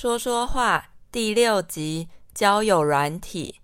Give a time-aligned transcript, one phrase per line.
[0.00, 3.60] 说说话第六集交友软体。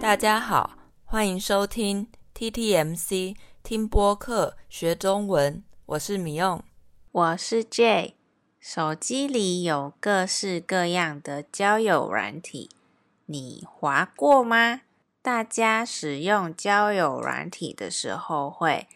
[0.00, 2.06] 大家好，欢迎收听
[2.36, 3.34] TTMC
[3.64, 6.62] 听播客学中文，我是米用，
[7.10, 8.14] 我是 J。
[8.60, 12.70] 手机里有各式各样的交友软体，
[13.26, 14.82] 你滑过吗？
[15.20, 18.86] 大家使用交友软体的时候会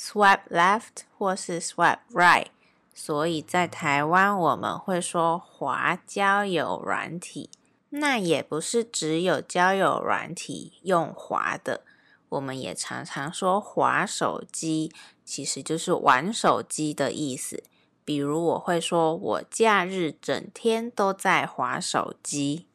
[0.00, 2.46] swipe left 或是 swipe right，
[2.94, 7.50] 所以在台湾我们会说滑交友软体。
[7.90, 11.82] 那也不是只有交友软体用滑的，
[12.30, 14.90] 我们也常常说滑手机，
[15.24, 17.62] 其实就是玩手机的意思。
[18.04, 22.66] 比如我会说我假日整天都在滑手机。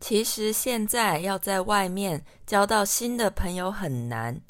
[0.00, 4.40] 其实现在要在外面交到新的朋友很难。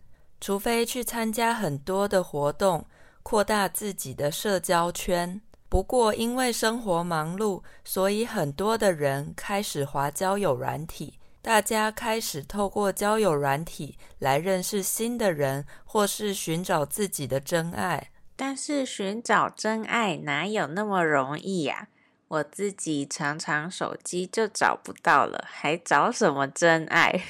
[0.40, 2.86] 除非去参加很多的活动，
[3.22, 5.40] 扩大自己的社交圈。
[5.68, 11.18] 不过，因为生活忙碌，所以很多的人开始滑交友软体。
[11.42, 18.10] 大家开始透过交友软体来认识新的人，或是寻找自己的真爱。
[18.34, 21.88] 但是，寻找真爱哪有那么容易呀？
[22.28, 27.22] 我自己常常手机就找不到了，还找什么真爱？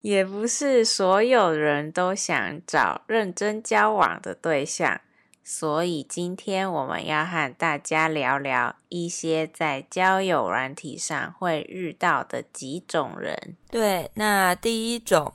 [0.00, 5.00] 也不是所有人都想找认真交往的对象，
[5.42, 13.56] 所以今天我们要和大家聊聊一些在交友软体上会遇到的几种人。
[13.70, 15.32] 对，那第一种，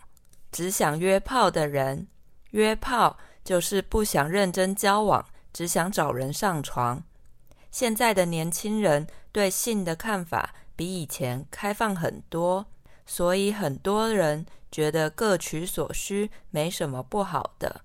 [0.52, 2.08] 只想约炮的人，
[2.52, 7.04] 约炮就是不想认真交往，只想找人上床。
[7.70, 12.68] 现在的年轻人对性的看法比以前开放很多。
[13.06, 17.82] 所以很多人觉得各取所需没什么不好的。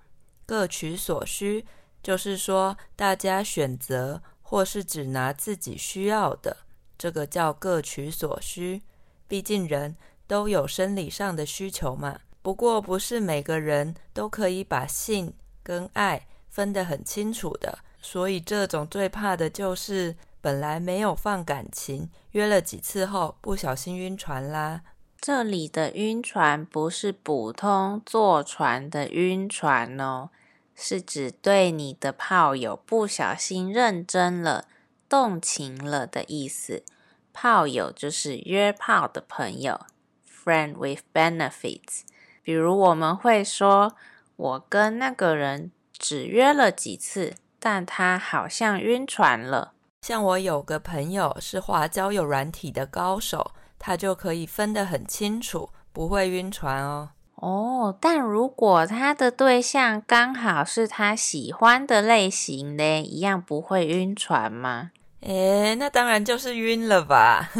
[0.46, 1.66] 各取所需
[2.02, 6.56] 就是说大家选择或是只拿自己需要的，
[6.96, 8.82] 这个叫各取所需。
[9.26, 9.96] 毕竟人
[10.26, 12.20] 都有生理上的需求嘛。
[12.40, 17.80] 不过不是每个人都可以把性跟爱分得很清楚的。
[18.00, 24.80] 所以这种最怕的就是本来没有放感情，约了几次后不小心晕船啦。
[25.20, 30.30] 这里的晕船不是普通坐船的晕船哦，
[30.76, 34.66] 是指对你的炮友不小心认真了、
[35.08, 36.84] 动情了的意思。
[37.32, 39.80] 炮友就是约炮的朋友
[40.26, 42.02] ，friend with benefits。
[42.42, 43.94] 比如我们会说，
[44.36, 49.72] 我跟那个人只约了几次，但他好像晕船了。
[50.02, 53.50] 像我有个朋友是滑交友软体的高手。
[53.78, 57.10] 他就可以分得很清楚，不会晕船哦。
[57.36, 64.90] 哦，但如果他的对象刚好是他喜欢的类型呢，一样不会晕船吗？
[65.20, 67.50] 诶，那当然就是晕了吧。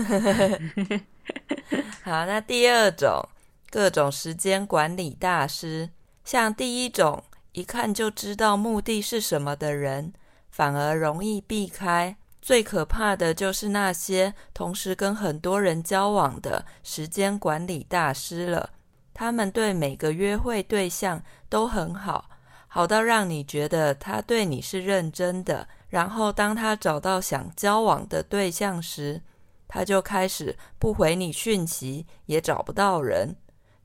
[2.02, 3.28] 好，那第二种，
[3.70, 5.90] 各种时间管理大师，
[6.24, 10.12] 像第一种，一看就知道目的是什么的人，
[10.50, 12.16] 反而容易避开。
[12.40, 18.70] 最可怕的就是那些同时跟很多人交往的时间管理大师了。
[19.12, 22.30] 他们对每个约会对象都很好，
[22.68, 25.66] 好到让你觉得他对你是认真的。
[25.88, 29.20] 然后当他找到想交往的对象时，
[29.66, 33.34] 他就开始不回你讯息，也找不到人。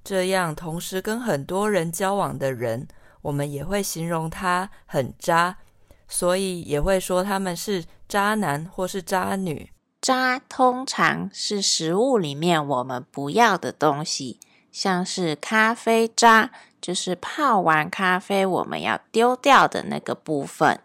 [0.04, 2.88] 这样同时跟很多人交往的人，
[3.22, 5.58] 我们也会形容他很渣。
[6.08, 9.70] 所以也会说他们是渣男或是渣女。
[10.02, 14.40] 渣通常是食物里面我们不要的东西，
[14.72, 20.80] 像是咖啡渣，就是泡完咖啡我们要丢掉的那个部分。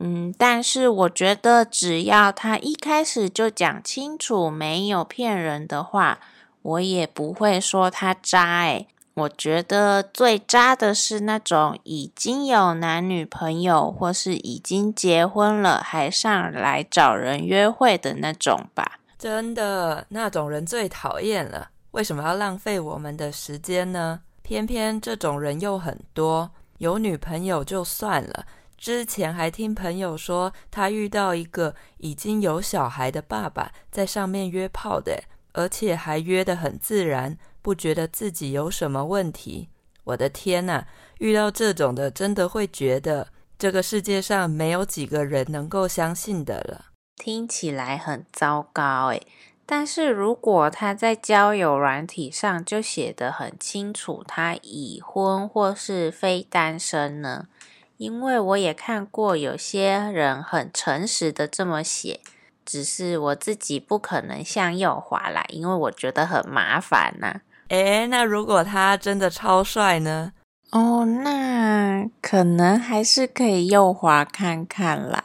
[0.00, 6.18] 嗯，但是我觉得只要他一开始就讲清楚，没有骗人的话，
[6.62, 8.88] 我也不会说他渣诶。
[9.14, 18.98] 我觉得最渣的是那种已经有男女朋友，或是已经结婚了，还上来找人约会的那种吧。
[19.16, 21.70] 真的，那种人最讨厌了。
[21.92, 24.20] 为什么要浪费我们的时间呢？
[24.42, 26.50] 偏偏这种人又很多。
[26.78, 28.44] 有女朋友就算了，
[28.76, 35.22] 之前还听朋友说，他遇到一个已经有小孩的爸爸在上面约炮的，
[35.52, 37.38] 而且还约得很自然。
[37.64, 39.70] 不觉得自己有什么问题？
[40.04, 40.84] 我的天呐，
[41.18, 43.28] 遇到这种的，真的会觉得
[43.58, 46.92] 这个世界上没有几个人能够相信的了。
[47.16, 49.26] 听起来很糟糕诶，
[49.64, 57.48] 但是如果他在交友软体上就写得很清楚，他已婚或是非单身呢？
[57.96, 62.20] 因为我也看过有些人很诚实的这么写，
[62.66, 70.32] 只是我自己不可能向右滑啦，因为我觉得很麻烦呐、诶，那如果他真的超帅呢？
[70.70, 75.24] 哦，那可能还是可以右滑看看啦。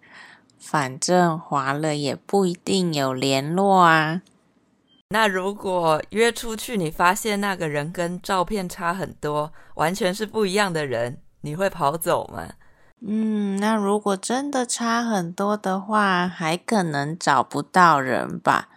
[0.58, 4.22] 反正滑了也不一定有联络啊。
[5.10, 12.54] 那如果约出去，你发现那个人跟照片差很多，完全是不一样的人，你会跑走吗？
[13.06, 18.68] 嗯，那如果真的差很多的话，还可能找不到人吧。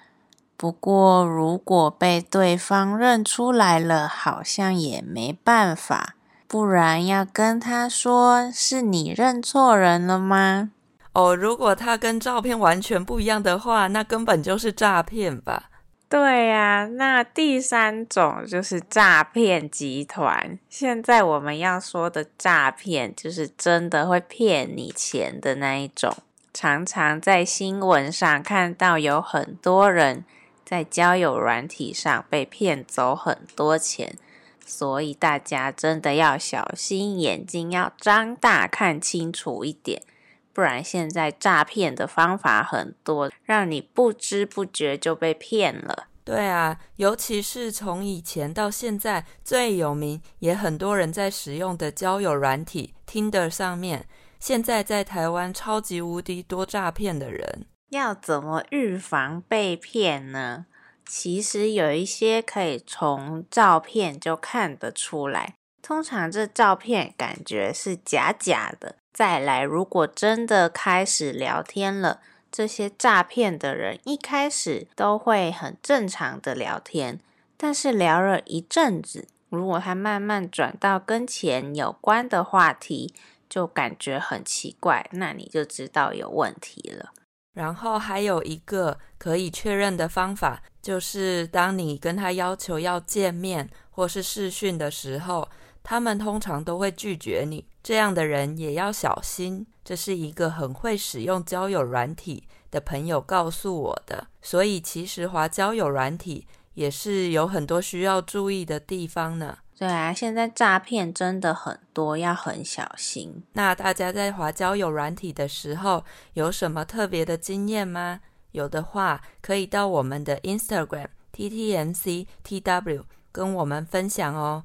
[0.58, 6.16] 不过如果被对方认出来了，好像也没办法，
[6.48, 10.72] 不然要跟他说是你认错人了吗？
[11.14, 15.70] 哦，如果他跟照片完全不一样的话，那根本就是诈骗吧？
[16.10, 20.58] 对呀，那第三种就是诈骗集团。
[20.70, 26.16] 现在我们要说的诈骗，就是真的会骗你钱的那一种。
[26.54, 30.24] 常常在新闻上看到有很多人
[30.68, 34.18] 在交友软体上被骗走很多钱，
[34.66, 40.04] 所以大家真的要小心，眼睛要张大，看清楚一点。
[40.52, 46.08] 不然，现在诈骗的方法很多，让你不知不觉就被骗了。
[46.26, 54.06] 对啊，尤其是从以前到现在，最有名也很多人在使用的交友软体 Tinder 上面，
[54.38, 57.66] 现在在台湾超级无敌多诈骗的人。
[57.90, 60.66] 要怎么预防被骗呢？
[61.06, 68.98] 其实有一些可以从照片就看得出来，通常这照片感觉是假假的。
[69.14, 72.20] 再来，如果真的开始聊天了，
[72.52, 77.20] 这些诈骗的人一开始都会很正常的聊天，
[77.56, 83.14] 但是聊了一阵子，如果他慢慢转到跟钱有关的话题，
[83.50, 87.14] 就感觉很奇怪，那你就知道有问题了。
[87.58, 95.50] 然后还有一个可以确认的方法，就是当你跟他要求要见面或是试训的时候，
[95.82, 97.66] 他们通常都会拒绝你。
[97.82, 104.28] 这样的人也要小心，这是一个很会使用交友软体的朋友告诉我的。
[104.40, 106.46] 所以其实滑交友软体
[106.76, 109.58] 也是有很多需要注意的地方呢。
[109.78, 113.44] 对啊，现在诈骗真的很多，要很小心。
[113.54, 116.04] 那大家在滑交友软体的时候
[116.34, 118.22] 有什么特别的经验吗？
[118.54, 124.64] 有的话可以到我们的 Instagram TTMCTW 跟我们分享哦。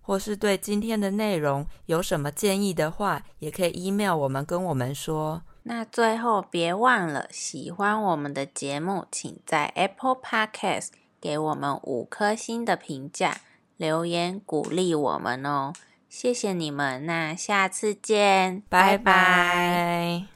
[0.00, 5.42] 或是对今天的内容有什么建议的话，也可以 email 我们跟我们说。
[5.62, 10.88] 那最后别忘了，喜欢我们的节目，请在 Apple Podcast
[11.20, 13.40] 给我们五颗星的评价，
[13.76, 15.72] 留言鼓励我们哦。
[16.08, 20.33] 谢谢你们，那下次见，拜拜。